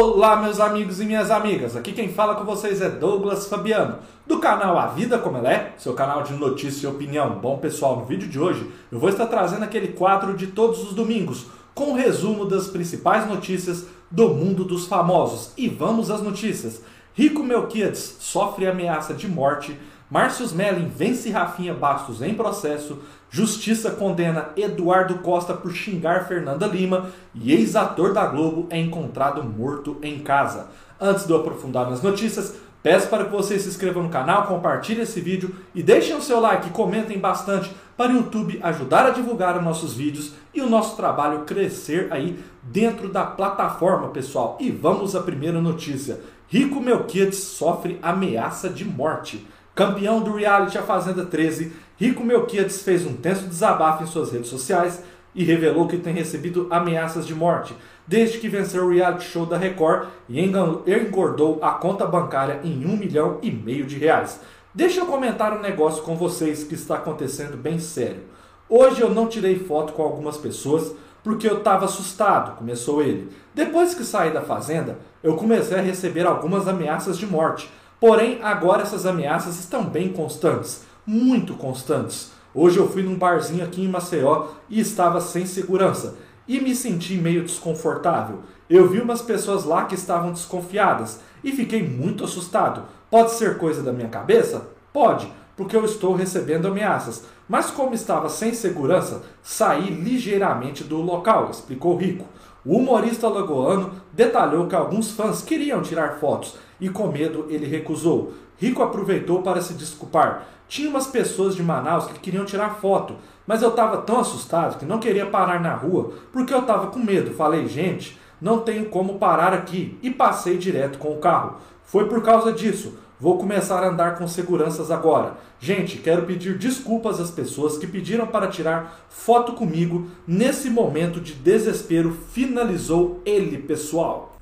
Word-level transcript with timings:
Olá, 0.00 0.36
meus 0.36 0.60
amigos 0.60 1.00
e 1.00 1.04
minhas 1.04 1.28
amigas. 1.28 1.74
Aqui 1.74 1.92
quem 1.92 2.08
fala 2.08 2.36
com 2.36 2.44
vocês 2.44 2.80
é 2.80 2.88
Douglas 2.88 3.48
Fabiano, 3.48 3.98
do 4.28 4.38
canal 4.38 4.78
A 4.78 4.86
Vida 4.86 5.18
Como 5.18 5.38
Ela 5.38 5.52
É, 5.52 5.72
seu 5.76 5.92
canal 5.92 6.22
de 6.22 6.34
notícia 6.34 6.86
e 6.86 6.88
opinião. 6.88 7.40
Bom, 7.40 7.58
pessoal, 7.58 7.96
no 7.96 8.04
vídeo 8.04 8.28
de 8.28 8.38
hoje 8.38 8.64
eu 8.92 8.98
vou 9.00 9.08
estar 9.08 9.26
trazendo 9.26 9.64
aquele 9.64 9.88
quadro 9.88 10.36
de 10.36 10.46
todos 10.46 10.84
os 10.84 10.94
domingos, 10.94 11.46
com 11.74 11.86
um 11.86 11.94
resumo 11.94 12.44
das 12.44 12.68
principais 12.68 13.26
notícias 13.26 13.86
do 14.08 14.28
mundo 14.28 14.62
dos 14.62 14.86
famosos. 14.86 15.50
E 15.56 15.68
vamos 15.68 16.12
às 16.12 16.22
notícias. 16.22 16.80
Rico 17.12 17.42
Melquiades 17.42 18.18
sofre 18.20 18.68
ameaça 18.68 19.12
de 19.12 19.26
morte 19.26 19.76
Márcio 20.10 20.46
Smelling 20.46 20.88
vence 20.88 21.28
Rafinha 21.28 21.74
Bastos 21.74 22.22
em 22.22 22.32
processo. 22.32 22.98
Justiça 23.30 23.90
condena 23.90 24.48
Eduardo 24.56 25.16
Costa 25.18 25.52
por 25.52 25.70
xingar 25.70 26.26
Fernanda 26.26 26.66
Lima. 26.66 27.10
E 27.34 27.52
ex-ator 27.52 28.14
da 28.14 28.24
Globo 28.24 28.66
é 28.70 28.78
encontrado 28.78 29.44
morto 29.44 29.98
em 30.02 30.18
casa. 30.20 30.68
Antes 30.98 31.26
de 31.26 31.32
eu 31.32 31.40
aprofundar 31.40 31.90
nas 31.90 32.02
notícias, 32.02 32.56
peço 32.82 33.08
para 33.08 33.26
que 33.26 33.30
vocês 33.30 33.62
se 33.62 33.68
inscrevam 33.68 34.02
no 34.02 34.08
canal, 34.08 34.46
compartilhem 34.46 35.02
esse 35.02 35.20
vídeo 35.20 35.54
e 35.74 35.82
deixem 35.82 36.16
o 36.16 36.22
seu 36.22 36.40
like 36.40 36.70
comentem 36.70 37.18
bastante 37.18 37.70
para 37.94 38.12
o 38.12 38.16
YouTube 38.16 38.58
ajudar 38.62 39.06
a 39.06 39.10
divulgar 39.10 39.58
os 39.58 39.64
nossos 39.64 39.92
vídeos 39.92 40.32
e 40.54 40.62
o 40.62 40.70
nosso 40.70 40.96
trabalho 40.96 41.40
crescer 41.40 42.08
aí 42.10 42.38
dentro 42.62 43.10
da 43.10 43.24
plataforma, 43.24 44.08
pessoal. 44.08 44.56
E 44.58 44.70
vamos 44.70 45.14
à 45.14 45.20
primeira 45.20 45.60
notícia. 45.60 46.20
Rico 46.48 46.80
Melquiades 46.80 47.38
sofre 47.38 47.98
ameaça 48.00 48.70
de 48.70 48.86
morte. 48.86 49.46
Campeão 49.78 50.20
do 50.20 50.34
reality 50.34 50.76
A 50.76 50.82
Fazenda 50.82 51.24
13, 51.24 51.72
Rico 51.96 52.24
Melquiades 52.24 52.82
fez 52.82 53.06
um 53.06 53.14
tenso 53.14 53.46
desabafo 53.46 54.02
em 54.02 54.08
suas 54.08 54.32
redes 54.32 54.48
sociais 54.48 55.04
e 55.32 55.44
revelou 55.44 55.86
que 55.86 55.96
tem 55.96 56.12
recebido 56.12 56.66
ameaças 56.68 57.24
de 57.24 57.32
morte 57.32 57.76
desde 58.04 58.38
que 58.38 58.48
venceu 58.48 58.86
o 58.86 58.90
reality 58.90 59.26
show 59.26 59.46
da 59.46 59.56
Record 59.56 60.08
e 60.28 60.40
engordou 60.40 61.60
a 61.62 61.70
conta 61.70 62.04
bancária 62.04 62.58
em 62.64 62.84
um 62.86 62.96
milhão 62.96 63.38
e 63.40 63.52
meio 63.52 63.86
de 63.86 63.96
reais. 63.96 64.40
Deixa 64.74 64.98
eu 64.98 65.06
comentar 65.06 65.56
um 65.56 65.62
negócio 65.62 66.02
com 66.02 66.16
vocês 66.16 66.64
que 66.64 66.74
está 66.74 66.96
acontecendo 66.96 67.56
bem 67.56 67.78
sério. 67.78 68.24
Hoje 68.68 69.00
eu 69.00 69.10
não 69.10 69.28
tirei 69.28 69.60
foto 69.60 69.92
com 69.92 70.02
algumas 70.02 70.36
pessoas 70.36 70.92
porque 71.22 71.48
eu 71.48 71.58
estava 71.58 71.84
assustado, 71.84 72.56
começou 72.56 73.00
ele. 73.00 73.30
Depois 73.54 73.94
que 73.94 74.02
saí 74.02 74.32
da 74.32 74.42
fazenda, 74.42 74.98
eu 75.22 75.36
comecei 75.36 75.78
a 75.78 75.82
receber 75.82 76.26
algumas 76.26 76.66
ameaças 76.66 77.16
de 77.16 77.26
morte 77.28 77.70
Porém, 78.00 78.38
agora 78.42 78.82
essas 78.82 79.06
ameaças 79.06 79.58
estão 79.58 79.84
bem 79.84 80.12
constantes, 80.12 80.84
muito 81.04 81.54
constantes. 81.54 82.30
Hoje 82.54 82.78
eu 82.78 82.88
fui 82.88 83.02
num 83.02 83.16
barzinho 83.16 83.64
aqui 83.64 83.82
em 83.82 83.88
Maceió 83.88 84.46
e 84.70 84.78
estava 84.78 85.20
sem 85.20 85.44
segurança 85.44 86.16
e 86.46 86.60
me 86.60 86.76
senti 86.76 87.14
meio 87.14 87.42
desconfortável. 87.42 88.40
Eu 88.70 88.88
vi 88.88 89.00
umas 89.00 89.20
pessoas 89.20 89.64
lá 89.64 89.84
que 89.84 89.96
estavam 89.96 90.32
desconfiadas 90.32 91.20
e 91.42 91.50
fiquei 91.50 91.82
muito 91.82 92.22
assustado. 92.22 92.84
Pode 93.10 93.32
ser 93.32 93.58
coisa 93.58 93.82
da 93.82 93.92
minha 93.92 94.08
cabeça? 94.08 94.68
Pode, 94.92 95.30
porque 95.56 95.76
eu 95.76 95.84
estou 95.84 96.14
recebendo 96.14 96.68
ameaças. 96.68 97.24
Mas 97.48 97.68
como 97.68 97.94
estava 97.94 98.28
sem 98.28 98.54
segurança, 98.54 99.22
saí 99.42 99.90
ligeiramente 99.90 100.84
do 100.84 100.98
local, 100.98 101.50
explicou 101.50 101.96
Rico. 101.96 102.26
O 102.64 102.76
humorista 102.76 103.28
lagoano 103.28 103.92
detalhou 104.12 104.66
que 104.66 104.74
alguns 104.74 105.12
fãs 105.12 105.42
queriam 105.42 105.80
tirar 105.82 106.18
fotos 106.18 106.56
e, 106.80 106.88
com 106.88 107.08
medo, 107.08 107.46
ele 107.48 107.66
recusou. 107.66 108.32
Rico 108.56 108.82
aproveitou 108.82 109.42
para 109.42 109.62
se 109.62 109.74
desculpar. 109.74 110.46
Tinha 110.68 110.90
umas 110.90 111.06
pessoas 111.06 111.54
de 111.54 111.62
Manaus 111.62 112.06
que 112.06 112.18
queriam 112.18 112.44
tirar 112.44 112.74
foto, 112.80 113.14
mas 113.46 113.62
eu 113.62 113.70
estava 113.70 113.98
tão 113.98 114.20
assustado 114.20 114.78
que 114.78 114.84
não 114.84 114.98
queria 114.98 115.26
parar 115.26 115.60
na 115.60 115.74
rua 115.74 116.12
porque 116.32 116.52
eu 116.52 116.58
estava 116.58 116.88
com 116.88 116.98
medo. 116.98 117.32
Falei, 117.32 117.66
gente, 117.66 118.18
não 118.40 118.60
tenho 118.60 118.86
como 118.86 119.18
parar 119.18 119.54
aqui 119.54 119.98
e 120.02 120.10
passei 120.10 120.58
direto 120.58 120.98
com 120.98 121.12
o 121.12 121.18
carro. 121.18 121.56
Foi 121.84 122.06
por 122.06 122.22
causa 122.22 122.52
disso. 122.52 122.98
Vou 123.20 123.36
começar 123.36 123.82
a 123.82 123.88
andar 123.88 124.16
com 124.16 124.28
seguranças 124.28 124.92
agora. 124.92 125.38
Gente, 125.58 125.98
quero 125.98 126.22
pedir 126.22 126.56
desculpas 126.56 127.18
às 127.18 127.32
pessoas 127.32 127.76
que 127.76 127.86
pediram 127.86 128.28
para 128.28 128.46
tirar 128.46 129.06
foto 129.08 129.54
comigo 129.54 130.08
nesse 130.24 130.70
momento 130.70 131.20
de 131.20 131.34
desespero. 131.34 132.16
Finalizou 132.30 133.20
ele, 133.24 133.58
pessoal. 133.58 134.36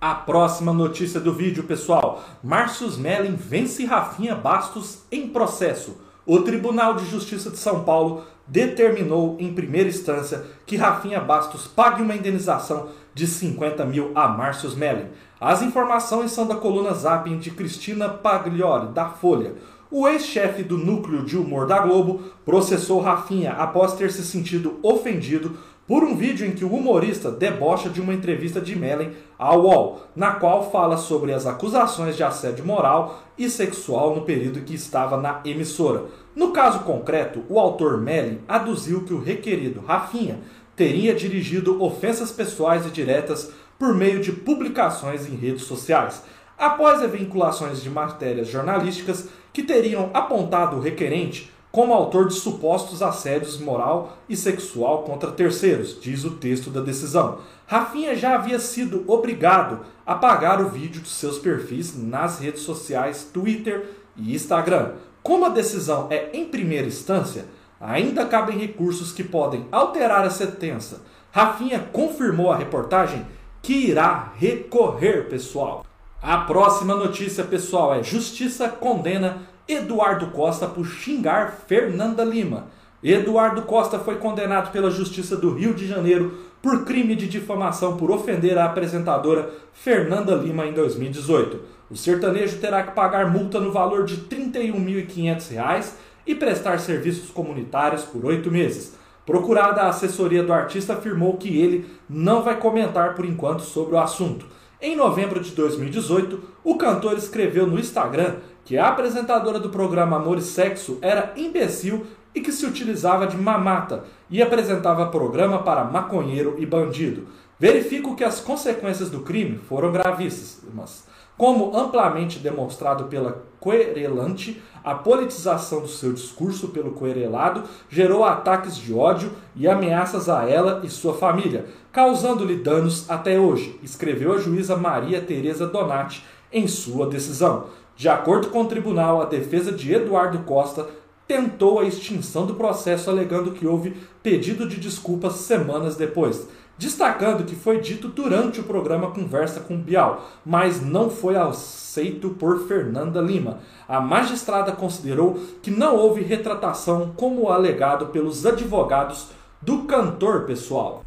A 0.00 0.14
próxima 0.14 0.72
notícia 0.72 1.18
do 1.18 1.32
vídeo, 1.32 1.64
pessoal. 1.64 2.22
Márcio 2.44 2.86
Smelling 2.86 3.34
vence 3.34 3.84
Rafinha 3.84 4.36
Bastos 4.36 5.00
em 5.10 5.28
processo. 5.28 5.96
O 6.24 6.42
Tribunal 6.42 6.94
de 6.94 7.04
Justiça 7.10 7.50
de 7.50 7.56
São 7.56 7.82
Paulo 7.82 8.24
determinou 8.46 9.36
em 9.38 9.54
primeira 9.54 9.88
instância 9.88 10.44
que 10.66 10.76
Rafinha 10.76 11.20
Bastos 11.20 11.66
pague 11.66 12.02
uma 12.02 12.14
indenização 12.14 12.88
de 13.14 13.26
50 13.26 13.84
mil 13.84 14.12
a 14.14 14.28
Márcio 14.28 14.68
Smelling. 14.68 15.08
As 15.40 15.62
informações 15.62 16.30
são 16.30 16.46
da 16.46 16.54
coluna 16.54 16.94
Zapping 16.94 17.38
de 17.38 17.50
Cristina 17.50 18.08
Pagliori, 18.08 18.88
da 18.88 19.06
Folha. 19.06 19.54
O 19.90 20.08
ex-chefe 20.08 20.62
do 20.62 20.78
núcleo 20.78 21.22
de 21.22 21.36
humor 21.36 21.66
da 21.66 21.78
Globo 21.78 22.22
processou 22.46 23.00
Rafinha 23.00 23.52
após 23.52 23.94
ter 23.94 24.10
se 24.10 24.24
sentido 24.24 24.78
ofendido 24.82 25.58
por 25.86 26.04
um 26.04 26.14
vídeo 26.14 26.46
em 26.46 26.52
que 26.52 26.64
o 26.64 26.72
humorista 26.72 27.30
debocha 27.30 27.88
de 27.88 28.00
uma 28.00 28.14
entrevista 28.14 28.60
de 28.60 28.76
Mellen 28.76 29.12
ao 29.38 29.62
UOL, 29.62 30.02
na 30.14 30.32
qual 30.32 30.70
fala 30.70 30.96
sobre 30.96 31.32
as 31.32 31.46
acusações 31.46 32.16
de 32.16 32.22
assédio 32.22 32.64
moral 32.64 33.22
e 33.36 33.50
sexual 33.50 34.14
no 34.14 34.22
período 34.22 34.60
que 34.60 34.74
estava 34.74 35.16
na 35.16 35.40
emissora. 35.44 36.04
No 36.34 36.52
caso 36.52 36.80
concreto, 36.80 37.42
o 37.48 37.58
autor 37.58 38.00
Mellen 38.00 38.40
aduziu 38.48 39.04
que 39.04 39.12
o 39.12 39.20
requerido 39.20 39.80
Rafinha 39.80 40.40
teria 40.74 41.14
dirigido 41.14 41.82
ofensas 41.82 42.30
pessoais 42.30 42.86
e 42.86 42.90
diretas 42.90 43.52
por 43.78 43.94
meio 43.94 44.20
de 44.20 44.32
publicações 44.32 45.28
em 45.28 45.34
redes 45.34 45.64
sociais, 45.64 46.22
após 46.56 47.02
vinculações 47.10 47.82
de 47.82 47.90
matérias 47.90 48.48
jornalísticas 48.48 49.28
que 49.52 49.62
teriam 49.62 50.10
apontado 50.14 50.76
o 50.76 50.80
requerente 50.80 51.51
como 51.72 51.94
autor 51.94 52.28
de 52.28 52.34
supostos 52.34 53.02
assédios 53.02 53.58
moral 53.58 54.18
e 54.28 54.36
sexual 54.36 55.04
contra 55.04 55.32
terceiros, 55.32 55.98
diz 55.98 56.22
o 56.22 56.32
texto 56.32 56.68
da 56.68 56.82
decisão. 56.82 57.38
Rafinha 57.66 58.14
já 58.14 58.34
havia 58.34 58.58
sido 58.58 59.02
obrigado 59.06 59.80
a 60.06 60.12
apagar 60.12 60.60
o 60.60 60.68
vídeo 60.68 61.00
dos 61.00 61.14
seus 61.14 61.38
perfis 61.38 61.96
nas 61.96 62.38
redes 62.38 62.60
sociais 62.60 63.26
Twitter 63.32 63.88
e 64.14 64.34
Instagram. 64.34 64.92
Como 65.22 65.46
a 65.46 65.48
decisão 65.48 66.08
é 66.10 66.28
em 66.34 66.44
primeira 66.44 66.86
instância, 66.86 67.46
ainda 67.80 68.26
cabem 68.26 68.58
recursos 68.58 69.10
que 69.10 69.24
podem 69.24 69.66
alterar 69.72 70.26
a 70.26 70.30
sentença. 70.30 71.00
Rafinha 71.30 71.88
confirmou 71.90 72.52
a 72.52 72.56
reportagem 72.56 73.26
que 73.62 73.72
irá 73.72 74.34
recorrer, 74.36 75.30
pessoal. 75.30 75.86
A 76.20 76.38
próxima 76.38 76.94
notícia, 76.94 77.42
pessoal, 77.42 77.94
é 77.94 78.02
Justiça 78.02 78.68
condena 78.68 79.42
Eduardo 79.66 80.28
Costa 80.28 80.66
por 80.66 80.84
xingar 80.84 81.62
Fernanda 81.66 82.24
Lima. 82.24 82.66
Eduardo 83.02 83.62
Costa 83.62 83.98
foi 83.98 84.16
condenado 84.16 84.72
pela 84.72 84.90
Justiça 84.90 85.36
do 85.36 85.54
Rio 85.54 85.74
de 85.74 85.86
Janeiro 85.86 86.38
por 86.60 86.84
crime 86.84 87.16
de 87.16 87.28
difamação 87.28 87.96
por 87.96 88.10
ofender 88.10 88.58
a 88.58 88.66
apresentadora 88.66 89.50
Fernanda 89.72 90.34
Lima 90.34 90.66
em 90.66 90.72
2018. 90.72 91.60
O 91.90 91.96
sertanejo 91.96 92.58
terá 92.58 92.82
que 92.82 92.92
pagar 92.92 93.30
multa 93.30 93.60
no 93.60 93.72
valor 93.72 94.04
de 94.04 94.14
R$ 94.14 94.22
31.500 94.30 95.92
e 96.26 96.34
prestar 96.34 96.78
serviços 96.78 97.30
comunitários 97.30 98.02
por 98.02 98.24
oito 98.24 98.50
meses. 98.50 98.96
Procurada, 99.26 99.82
a 99.82 99.88
assessoria 99.88 100.42
do 100.42 100.52
artista 100.52 100.94
afirmou 100.94 101.36
que 101.36 101.60
ele 101.60 101.86
não 102.08 102.42
vai 102.42 102.58
comentar 102.58 103.14
por 103.14 103.24
enquanto 103.24 103.60
sobre 103.60 103.94
o 103.94 103.98
assunto. 103.98 104.46
Em 104.80 104.96
novembro 104.96 105.38
de 105.38 105.52
2018, 105.52 106.40
o 106.64 106.76
cantor 106.76 107.16
escreveu 107.16 107.66
no 107.68 107.78
Instagram 107.78 108.36
que 108.64 108.78
a 108.78 108.88
apresentadora 108.88 109.58
do 109.58 109.68
programa 109.68 110.16
Amor 110.16 110.38
e 110.38 110.42
Sexo 110.42 110.98
era 111.02 111.32
imbecil 111.36 112.06
e 112.34 112.40
que 112.40 112.52
se 112.52 112.64
utilizava 112.64 113.26
de 113.26 113.36
mamata 113.36 114.04
e 114.30 114.42
apresentava 114.42 115.06
programa 115.06 115.62
para 115.62 115.84
maconheiro 115.84 116.56
e 116.58 116.64
bandido. 116.64 117.26
Verifico 117.62 118.16
que 118.16 118.24
as 118.24 118.40
consequências 118.40 119.08
do 119.08 119.20
crime 119.20 119.56
foram 119.56 119.92
gravíssimas. 119.92 121.04
Como 121.38 121.76
amplamente 121.76 122.40
demonstrado 122.40 123.04
pela 123.04 123.44
querelante, 123.62 124.60
a 124.82 124.96
politização 124.96 125.80
do 125.80 125.86
seu 125.86 126.12
discurso 126.12 126.70
pelo 126.70 126.90
querelado 126.90 127.62
gerou 127.88 128.24
ataques 128.24 128.76
de 128.76 128.92
ódio 128.92 129.30
e 129.54 129.68
ameaças 129.68 130.28
a 130.28 130.44
ela 130.44 130.80
e 130.82 130.90
sua 130.90 131.14
família, 131.14 131.66
causando-lhe 131.92 132.56
danos 132.56 133.08
até 133.08 133.38
hoje, 133.38 133.78
escreveu 133.80 134.32
a 134.32 134.38
juíza 134.38 134.74
Maria 134.74 135.20
Tereza 135.20 135.64
Donati 135.64 136.24
em 136.52 136.66
sua 136.66 137.06
decisão. 137.06 137.66
De 137.94 138.08
acordo 138.08 138.48
com 138.48 138.62
o 138.62 138.68
tribunal, 138.68 139.22
a 139.22 139.26
defesa 139.26 139.70
de 139.70 139.94
Eduardo 139.94 140.40
Costa 140.40 140.88
tentou 141.28 141.78
a 141.78 141.84
extinção 141.84 142.44
do 142.44 142.56
processo 142.56 143.08
alegando 143.08 143.52
que 143.52 143.68
houve 143.68 143.96
pedido 144.20 144.68
de 144.68 144.80
desculpas 144.80 145.34
semanas 145.34 145.94
depois 145.94 146.48
destacando 146.78 147.44
que 147.44 147.54
foi 147.54 147.80
dito 147.80 148.08
durante 148.08 148.60
o 148.60 148.64
programa 148.64 149.10
Conversa 149.10 149.60
com 149.60 149.76
Bial, 149.76 150.24
mas 150.44 150.80
não 150.80 151.08
foi 151.10 151.36
aceito 151.36 152.30
por 152.30 152.66
Fernanda 152.66 153.20
Lima. 153.20 153.58
A 153.88 154.00
magistrada 154.00 154.72
considerou 154.72 155.38
que 155.62 155.70
não 155.70 155.96
houve 155.96 156.22
retratação 156.22 157.12
como 157.16 157.50
alegado 157.50 158.06
pelos 158.06 158.44
advogados 158.44 159.28
do 159.60 159.84
cantor 159.84 160.44
pessoal. 160.44 161.04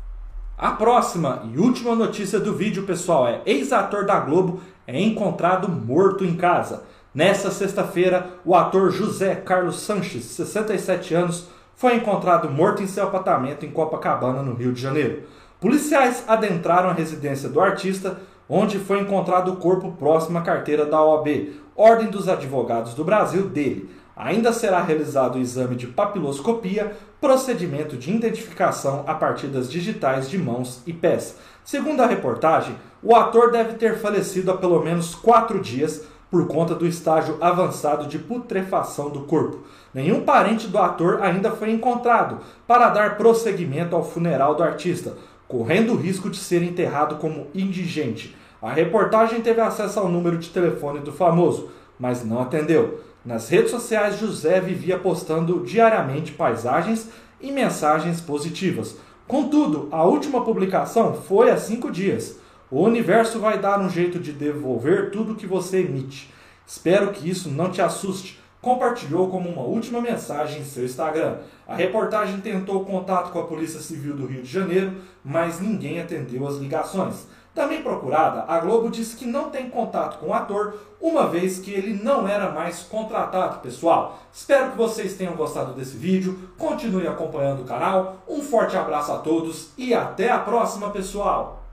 A 0.58 0.72
próxima 0.72 1.44
e 1.54 1.60
última 1.60 1.94
notícia 1.96 2.40
do 2.40 2.54
vídeo, 2.54 2.84
pessoal, 2.84 3.28
é 3.28 3.42
ex-ator 3.46 4.06
da 4.06 4.20
Globo 4.20 4.62
é 4.88 5.02
encontrado 5.02 5.68
morto 5.68 6.24
em 6.24 6.36
casa. 6.36 6.84
Nessa 7.14 7.50
sexta-feira, 7.52 8.30
o 8.46 8.56
ator 8.56 8.92
José 8.92 9.36
Carlos 9.36 9.80
Sanches, 9.80 10.24
67 10.26 11.14
anos, 11.14 11.48
foi 11.76 11.96
encontrado 11.96 12.50
morto 12.50 12.82
em 12.82 12.88
seu 12.88 13.04
apartamento 13.04 13.66
em 13.66 13.72
Copacabana, 13.72 14.42
no 14.42 14.54
Rio 14.54 14.72
de 14.72 14.82
Janeiro. 14.82 15.24
Policiais 15.66 16.24
adentraram 16.28 16.92
a 16.92 16.94
residência 16.94 17.50
do 17.50 17.60
artista, 17.60 18.20
onde 18.48 18.78
foi 18.78 19.00
encontrado 19.00 19.52
o 19.52 19.56
corpo 19.56 19.94
próximo 19.94 20.38
à 20.38 20.42
carteira 20.44 20.86
da 20.86 21.04
OAB, 21.04 21.54
Ordem 21.76 22.06
dos 22.06 22.30
Advogados 22.30 22.94
do 22.94 23.04
Brasil, 23.04 23.50
dele. 23.50 23.90
Ainda 24.16 24.54
será 24.54 24.80
realizado 24.84 25.38
o 25.38 25.42
exame 25.42 25.76
de 25.76 25.88
papiloscopia, 25.88 26.96
procedimento 27.20 27.98
de 27.98 28.14
identificação 28.14 29.04
a 29.08 29.16
partir 29.16 29.48
das 29.48 29.68
digitais 29.68 30.30
de 30.30 30.38
mãos 30.38 30.84
e 30.86 30.94
pés. 30.94 31.36
Segundo 31.64 32.02
a 32.02 32.06
reportagem, 32.06 32.76
o 33.02 33.16
ator 33.16 33.52
deve 33.52 33.74
ter 33.74 33.98
falecido 33.98 34.52
há 34.52 34.58
pelo 34.58 34.84
menos 34.84 35.16
quatro 35.16 35.60
dias 35.60 36.06
por 36.30 36.48
conta 36.48 36.76
do 36.76 36.86
estágio 36.86 37.38
avançado 37.42 38.08
de 38.08 38.20
putrefação 38.20 39.10
do 39.10 39.22
corpo. 39.22 39.64
Nenhum 39.94 40.22
parente 40.22 40.68
do 40.68 40.78
ator 40.78 41.24
ainda 41.24 41.52
foi 41.52 41.72
encontrado 41.72 42.40
para 42.68 42.90
dar 42.90 43.18
prosseguimento 43.18 43.96
ao 43.96 44.04
funeral 44.04 44.54
do 44.54 44.62
artista, 44.62 45.14
correndo 45.48 45.94
o 45.94 45.98
risco 45.98 46.30
de 46.30 46.38
ser 46.38 46.64
enterrado 46.64 47.16
como 47.16 47.48
indigente. 47.54 48.36
A 48.62 48.72
reportagem 48.72 49.42
teve 49.42 49.62
acesso 49.62 50.00
ao 50.00 50.10
número 50.10 50.38
de 50.38 50.50
telefone 50.50 51.00
do 51.00 51.12
famoso, 51.12 51.70
mas 52.00 52.26
não 52.26 52.40
atendeu. 52.40 53.02
Nas 53.24 53.50
redes 53.50 53.72
sociais, 53.72 54.20
José 54.20 54.60
vivia 54.60 54.98
postando 54.98 55.64
diariamente 55.66 56.32
paisagens 56.32 57.10
e 57.42 57.52
mensagens 57.52 58.22
positivas. 58.22 58.98
Contudo, 59.28 59.88
a 59.92 60.04
última 60.04 60.44
publicação 60.44 61.14
foi 61.14 61.50
há 61.50 61.58
cinco 61.58 61.92
dias. 61.92 62.40
O 62.70 62.82
universo 62.82 63.40
vai 63.40 63.58
dar 63.58 63.80
um 63.80 63.90
jeito 63.90 64.20
de 64.20 64.32
devolver 64.32 65.10
tudo 65.12 65.36
que 65.36 65.48
você 65.48 65.80
emite. 65.80 66.32
Espero 66.68 67.12
que 67.12 67.30
isso 67.30 67.50
não 67.50 67.72
te 67.72 67.82
assuste. 67.82 68.40
Compartilhou 68.66 69.30
como 69.30 69.48
uma 69.48 69.62
última 69.62 70.02
mensagem 70.02 70.62
em 70.62 70.66
seu 70.66 70.86
Instagram. 70.86 71.38
A 71.68 71.76
reportagem 71.76 72.42
tentou 72.42 72.84
contato 72.84 73.32
com 73.32 73.40
a 73.40 73.46
Polícia 73.46 73.80
Civil 73.80 74.16
do 74.16 74.26
Rio 74.26 74.42
de 74.42 74.52
Janeiro, 74.52 74.96
mas 75.24 75.60
ninguém 75.60 76.02
atendeu 76.02 76.48
as 76.48 76.56
ligações. 76.56 77.28
Também 77.54 77.84
procurada, 77.84 78.44
a 78.48 78.60
Globo 78.60 78.90
disse 78.90 79.18
que 79.18 79.26
não 79.28 79.52
tem 79.52 79.70
contato 79.70 80.18
com 80.18 80.30
o 80.30 80.34
ator, 80.34 80.80
uma 81.00 81.28
vez 81.28 81.60
que 81.60 81.70
ele 81.70 82.04
não 82.04 82.28
era 82.28 82.50
mais 82.50 82.80
contratado, 82.82 83.60
pessoal. 83.60 84.18
Espero 84.34 84.72
que 84.72 84.78
vocês 84.78 85.14
tenham 85.14 85.36
gostado 85.36 85.74
desse 85.74 85.96
vídeo, 85.96 86.50
continue 86.58 87.08
acompanhando 87.08 87.62
o 87.62 87.66
canal, 87.66 88.24
um 88.28 88.42
forte 88.42 88.76
abraço 88.76 89.12
a 89.12 89.20
todos 89.20 89.74
e 89.78 89.94
até 89.94 90.32
a 90.32 90.40
próxima, 90.40 90.90
pessoal! 90.90 91.64